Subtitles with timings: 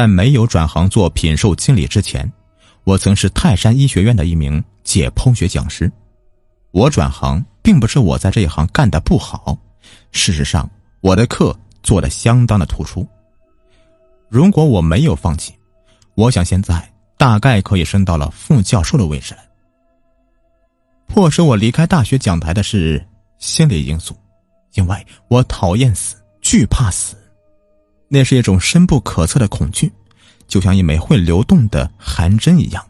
[0.00, 2.32] 在没有转行做品售经理之前，
[2.84, 5.92] 我曾是泰山医学院的一名解剖学讲师。
[6.70, 9.58] 我转行并不是我在这一行干的不好，
[10.10, 10.66] 事实上
[11.02, 13.06] 我的课做的相当的突出。
[14.30, 15.52] 如果我没有放弃，
[16.14, 19.40] 我想现在大概可以升到了副教授的位置了。
[21.08, 23.06] 迫使我离开大学讲台的是
[23.36, 24.16] 心理因素，
[24.72, 27.19] 因为我讨厌死，惧怕死。
[28.12, 29.90] 那是一种深不可测的恐惧，
[30.48, 32.84] 就像一枚会流动的寒针一样，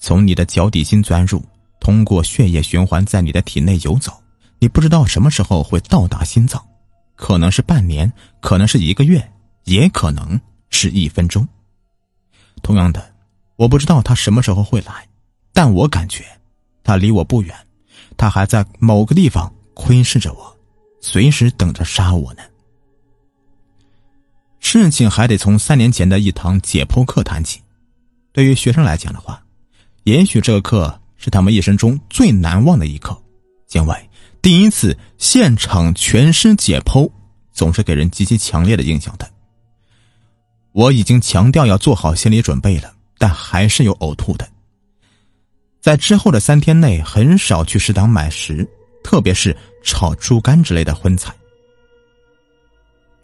[0.00, 1.40] 从你的脚底心钻入，
[1.78, 4.12] 通过血液循环在你的体内游走。
[4.58, 6.60] 你不知道什么时候会到达心脏，
[7.14, 9.24] 可能是半年，可能是一个月，
[9.62, 11.46] 也可能是一分钟。
[12.60, 13.14] 同样的，
[13.54, 15.06] 我不知道他什么时候会来，
[15.52, 16.24] 但我感觉
[16.82, 17.54] 他离我不远，
[18.16, 20.56] 他还在某个地方窥视着我，
[21.00, 22.42] 随时等着杀我呢。
[24.82, 27.60] 事情还得从三年前的一堂解剖课谈起。
[28.32, 29.42] 对于学生来讲的话，
[30.02, 33.16] 也许这个课是他们一生中最难忘的一课，
[33.72, 34.10] 因为
[34.42, 37.10] 第一次现场全尸解剖
[37.52, 39.30] 总是给人极其强烈的印象的。
[40.72, 44.48] 我已经强调要做好心理准备了，但还是有呕吐的。
[45.80, 48.68] 在之后的三天内，很少去食堂买食，
[49.04, 51.32] 特别是炒猪肝之类的荤菜。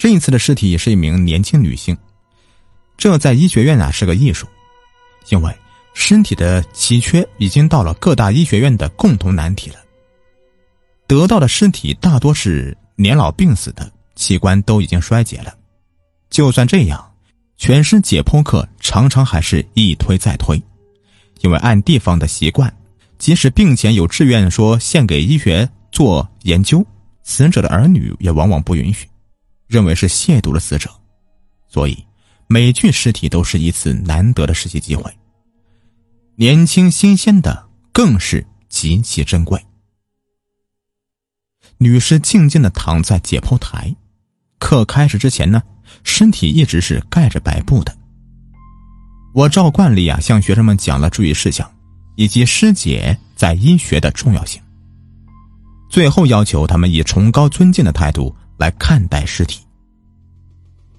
[0.01, 1.95] 这一次的尸体也是一名年轻女性，
[2.97, 4.47] 这在医学院啊是个艺术，
[5.29, 5.55] 因为
[5.93, 9.77] 身体的奇缺已经到了各大医学院的共同难题了。
[11.07, 15.55] 得到的尸体大多是年老病死的，器官都已经衰竭了。
[16.31, 17.13] 就算这样，
[17.59, 20.57] 全尸解剖课常常还是一推再推，
[21.43, 22.75] 因为按地方的习惯，
[23.19, 26.83] 即使病前有志愿说献给医学做研究，
[27.23, 29.07] 死者的儿女也往往不允许。
[29.71, 30.91] 认为是亵渎了死者，
[31.69, 32.05] 所以
[32.49, 35.17] 每具尸体都是一次难得的实习机会。
[36.35, 39.65] 年轻新鲜的更是极其珍贵。
[41.79, 43.95] 女士静静的躺在解剖台，
[44.59, 45.63] 课开始之前呢，
[46.03, 47.97] 身体一直是盖着白布的。
[49.33, 51.73] 我照惯例啊，向学生们讲了注意事项，
[52.17, 54.61] 以及尸检在医学的重要性。
[55.89, 58.35] 最后要求他们以崇高尊敬的态度。
[58.61, 59.65] 来看待尸体，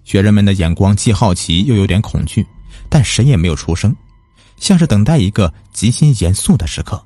[0.04, 2.44] 学生们的眼光既好奇又有点恐惧，
[2.90, 3.96] 但谁也没有出声，
[4.58, 7.00] 像是等待一个极其严肃的时刻。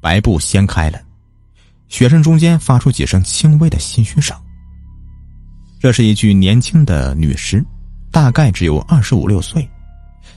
[0.00, 0.98] 白布掀开了，
[1.88, 4.34] 学生中间发出几声轻微的唏嘘声。
[5.78, 7.62] 这是一具年轻的女尸，
[8.10, 9.68] 大概只有二十五六岁，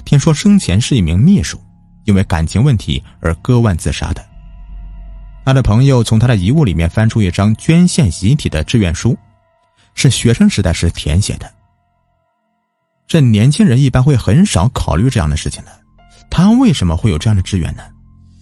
[0.03, 1.57] 听说生前是一名秘书，
[2.03, 4.21] 因为感情问题而割腕自杀的。
[5.47, 9.17] 他的朋友从他的遗物里面翻出一张捐献遗体的志愿书，
[9.93, 11.49] 是学生时代时填写的。
[13.07, 15.71] 这年轻人一般会很少考虑这样的事情的，
[16.29, 17.83] 他为什么会有这样的志愿呢？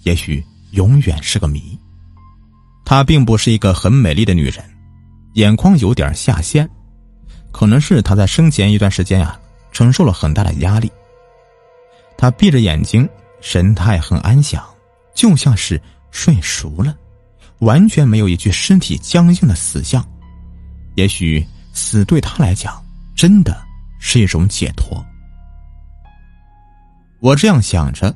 [0.01, 1.79] 也许永远是个谜。
[2.83, 4.65] 她并不是一个很美丽的女人，
[5.33, 6.67] 眼眶有点下陷，
[7.51, 9.39] 可能是她在生前一段时间呀
[9.71, 10.91] 承受了很大的压力。
[12.17, 13.07] 她闭着眼睛，
[13.41, 14.65] 神态很安详，
[15.13, 15.79] 就像是。
[16.15, 16.95] 睡熟了，
[17.59, 20.03] 完全没有一具身体僵硬的死相。
[20.95, 22.81] 也许死对他来讲
[23.17, 23.61] 真的
[23.99, 25.05] 是一种解脱。
[27.19, 28.15] 我这样想着，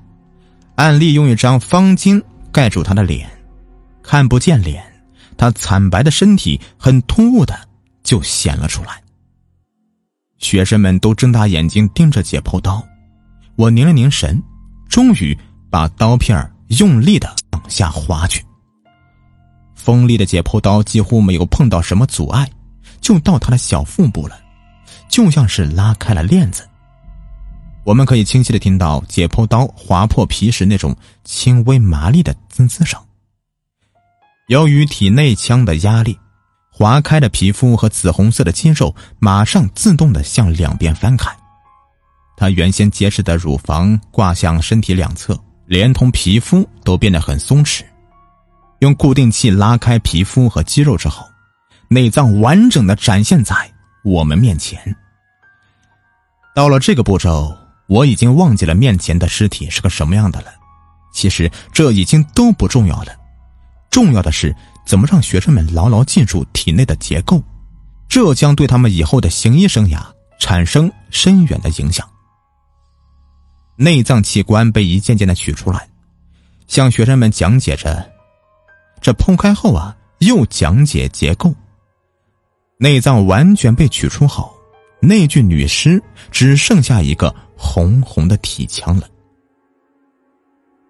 [0.76, 2.24] 暗利用一张方巾
[2.54, 3.30] 盖住他的脸，
[4.02, 4.82] 看不见脸，
[5.36, 7.68] 他惨白的身体很突兀的
[8.02, 9.04] 就显了出来。
[10.38, 12.82] 学生们都睁大眼睛盯着解剖刀，
[13.58, 14.42] 我凝了凝神，
[14.88, 15.38] 终于
[15.70, 17.36] 把刀片用力的。
[17.70, 18.44] 下滑去，
[19.76, 22.50] 锋利的解剖刀几乎没有碰到什么阻碍，
[23.00, 24.38] 就到他的小腹部了，
[25.08, 26.68] 就像是拉开了链子。
[27.86, 33.00] 我们可以清晰的听到解剖刀划破皮时那种轻微麻利的滋滋声。
[34.48, 36.20] 由于体内腔的压力，
[36.72, 41.30] 划开的皮肤和紫红色的肌肉马上自动的向两边翻开，
[42.36, 45.40] 他原先结实的乳房挂向身体两侧。
[45.70, 47.84] 连同皮肤都变得很松弛，
[48.80, 51.24] 用固定器拉开皮肤和肌肉之后，
[51.88, 53.56] 内脏完整的展现在
[54.04, 54.96] 我们面前。
[56.56, 57.56] 到了这个步骤，
[57.88, 60.48] 我已经忘记了面前的尸体是个什么样的了。
[61.14, 63.16] 其实这已经都不重要了，
[63.92, 64.56] 重要的是
[64.88, 67.44] 怎么让学生们牢牢记住体内的结构，
[68.08, 70.02] 这将对他们以后的行医生涯
[70.40, 72.10] 产生深远的影响。
[73.82, 75.88] 内脏器官被一件件的取出来，
[76.68, 78.12] 向学生们讲解着。
[79.00, 81.56] 这剖开后啊，又讲解结构。
[82.78, 84.54] 内脏完全被取出后，
[85.00, 89.08] 那具女尸只剩下一个红红的体腔了。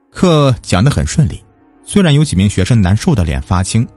[0.10, 1.44] 课讲得很顺利，
[1.86, 3.88] 虽然有几名学生难受的脸发青，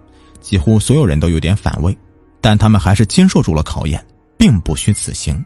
[0.42, 1.96] 几乎所有人都有点反胃，
[2.42, 4.06] 但他们还是经受住了考验，
[4.36, 5.42] 并不虚此行。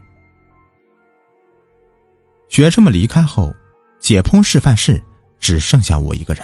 [2.49, 3.53] 学生们离开后，
[3.99, 5.03] 解剖示范室
[5.39, 6.43] 只剩下我一个人。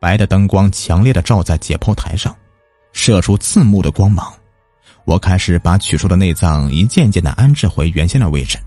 [0.00, 2.34] 白的灯光强烈的照在解剖台上，
[2.92, 4.32] 射出刺目的光芒。
[5.04, 8.58] 我开始把取出的内脏一件件的安置回原先的位置，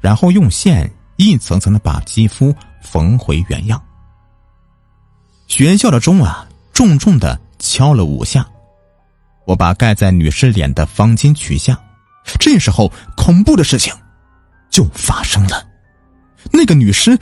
[0.00, 3.82] 然后用线一层层的把肌肤缝回原样。
[5.46, 8.46] 学校的钟啊，重重的敲了五下。
[9.46, 11.78] 我把盖在女尸脸的方巾取下，
[12.38, 13.92] 这时候恐怖的事情
[14.70, 15.66] 就发生了，
[16.52, 17.18] 那个女尸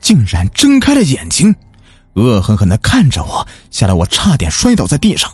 [0.00, 1.54] 竟然睁开了眼睛，
[2.14, 5.30] 恶狠狠的看着我，吓得我差点摔倒在地上。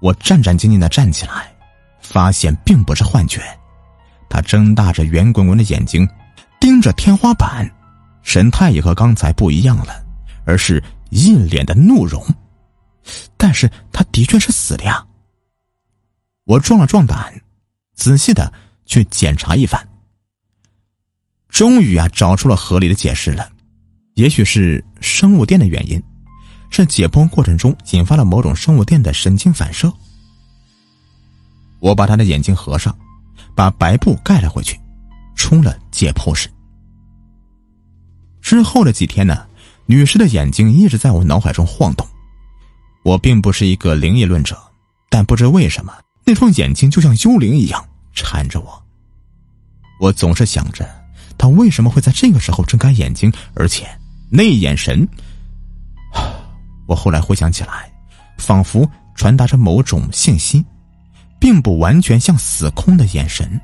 [0.00, 1.54] 我战战兢兢的站起来，
[2.00, 3.40] 发现并不是幻觉。
[4.28, 6.08] 他睁大着圆滚滚的眼睛，
[6.60, 7.70] 盯着天花板，
[8.22, 10.04] 神态也和刚才不一样了，
[10.44, 12.24] 而是一脸的怒容。
[13.36, 15.04] 但是他的确是死了呀。
[16.44, 17.42] 我壮了壮胆，
[17.94, 18.52] 仔细的
[18.92, 19.88] 去检查一番。
[21.48, 23.50] 终于啊，找出了合理的解释了，
[24.12, 26.02] 也许是生物电的原因。
[26.68, 29.90] 是解剖过程中引发了某种生物电的神经反射。
[31.80, 32.94] 我把他的眼睛合上，
[33.54, 34.78] 把白布盖了回去，
[35.36, 36.50] 出了解剖室。
[38.42, 39.46] 之后的几天呢，
[39.86, 42.06] 女士的眼睛一直在我脑海中晃动。
[43.04, 44.58] 我并不是一个灵异论者，
[45.08, 45.94] 但不知为什么，
[46.24, 48.81] 那双眼睛就像幽灵一样缠着我。
[50.02, 50.84] 我总是想着，
[51.38, 53.86] 他为什么会在这个时候睁开眼睛，而且
[54.28, 55.06] 那眼神。
[56.88, 57.88] 我后来回想起来，
[58.36, 58.84] 仿佛
[59.14, 60.64] 传达着某种信息，
[61.38, 63.60] 并不完全像死空的眼神。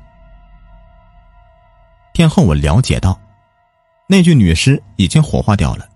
[2.13, 3.19] 天后，我了解到，
[4.07, 5.89] 那具女尸已经火化掉了，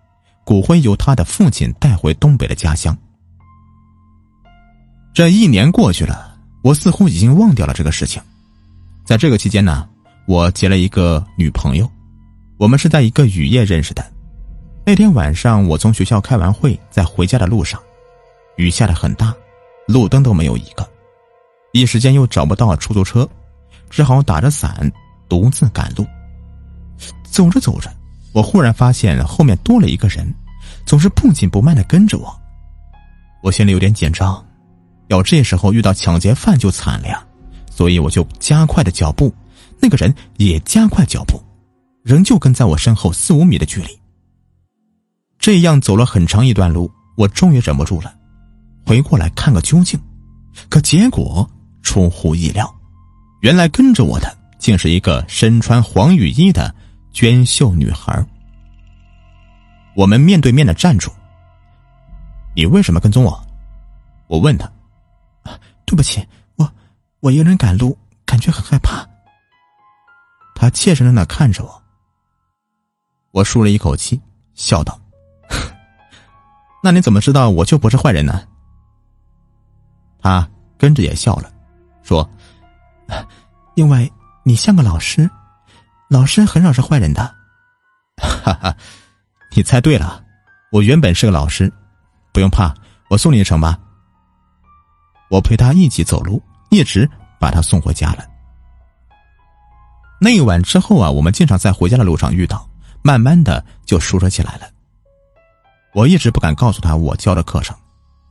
[0.43, 2.97] 骨灰由她的父亲带回东北的家乡。
[5.13, 8.21] 这一年过去了，我似乎已经忘掉了这个事情。
[9.05, 9.87] 在这个期间呢，
[10.25, 11.89] 我结了一个女朋友，
[12.57, 14.03] 我们是在一个雨夜认识的。
[14.85, 17.81] 那天晚上，我从学校开完会，在回家的路上，
[18.55, 19.33] 雨下的很大，
[19.87, 20.89] 路灯都没有一个，
[21.73, 23.27] 一时间又找不到出租车，
[23.89, 24.89] 只好打着伞
[25.27, 26.05] 独自赶路。
[27.23, 27.91] 走着走着，
[28.31, 30.33] 我忽然发现后面多了一个人，
[30.85, 32.33] 总是不紧不慢的跟着我。
[33.41, 34.45] 我心里有点紧张，
[35.07, 37.21] 要这时候遇到抢劫犯就惨了呀，
[37.69, 39.33] 所以我就加快了脚步，
[39.83, 41.37] 那个人也加快脚步，
[42.03, 43.99] 仍旧跟在我身后四五米的距离。
[45.37, 48.15] 这样走了很长一段路，我终于忍不住了，
[48.85, 49.99] 回过来看个究竟。
[50.69, 51.45] 可结果
[51.81, 52.73] 出乎意料，
[53.41, 56.73] 原来跟着我的竟是一个身穿黄雨衣的
[57.11, 58.25] 娟秀女孩。
[59.97, 61.11] 我们面对面的站住。
[62.55, 63.45] 你为什么跟踪我？
[64.27, 64.71] 我问他。
[65.85, 66.25] 对不起，
[66.55, 66.71] 我
[67.19, 69.05] 我一个人赶路，感觉很害怕。
[70.63, 71.83] 他怯生生的看着我。
[73.31, 74.21] 我舒了一口气，
[74.53, 74.97] 笑道。
[76.81, 78.47] 那你怎么知道我就不是坏人呢？
[80.21, 81.51] 他跟着也笑了，
[82.01, 82.29] 说
[83.75, 84.09] ：“因为
[84.45, 85.29] 你像个老师，
[86.09, 87.21] 老师很少是坏人的。”
[88.15, 88.73] 哈哈，
[89.53, 90.23] 你猜对了，
[90.71, 91.69] 我原本是个老师，
[92.31, 92.73] 不用怕，
[93.09, 93.77] 我送你一程吧。
[95.29, 98.25] 我陪他一起走路，一直把他送回家了。
[100.23, 102.65] 那一晚之后啊，我们经常在回家的路上遇到，
[103.01, 104.69] 慢慢的就熟识起来了。
[105.93, 107.75] 我一直不敢告诉他我教的课程，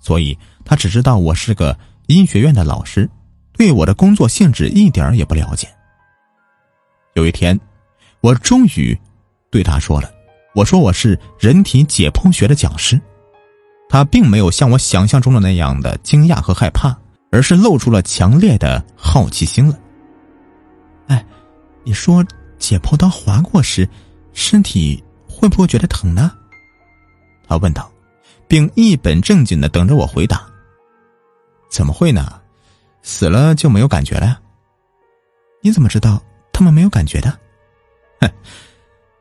[0.01, 3.11] 所以他只知道我是个医学院的老师，
[3.53, 5.69] 对我的工作性质一点也不了解。
[7.13, 7.61] 有一天，
[8.23, 8.99] 我终于
[9.51, 10.11] 对他说了
[10.57, 12.99] ：“我说我是人体解剖学的讲师。”
[13.91, 16.97] 他并没有像我想象中的那样的惊讶和害怕，
[17.31, 19.79] 而是露出了强烈的好奇心了。
[21.09, 21.23] 哎，
[21.85, 22.25] 你说
[22.59, 23.89] 解剖刀划过时，
[24.33, 26.33] 身体会不会觉得疼呢？
[27.49, 27.91] 他问道，
[28.47, 30.47] 并一本正经的等着我回答。
[31.69, 32.41] 怎么会呢？
[33.03, 34.39] 死了就没有感觉了？
[35.61, 36.23] 你怎么知道
[36.53, 37.37] 他们没有感觉的？
[38.21, 38.31] 哼，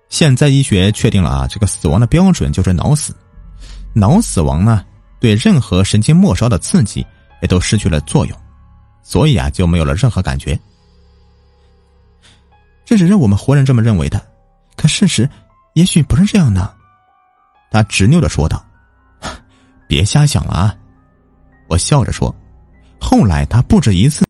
[0.10, 3.16] 现在医学确定了啊，这个死亡的标准就是脑死。
[3.94, 4.86] 脑死亡呢，
[5.20, 7.06] 对任何神经末梢的刺激
[7.42, 8.38] 也都失去了作用，
[9.02, 10.58] 所以啊，就没有了任何感觉。
[12.92, 14.22] 这只是我们活人这么认为的，
[14.76, 15.30] 可事实
[15.76, 16.76] 也许不是这样的。
[17.72, 18.62] 他执拗的说道
[19.88, 20.76] ：“别瞎想了啊！”
[21.70, 22.36] 我笑着说
[23.00, 24.26] ：“后来他不止一次。”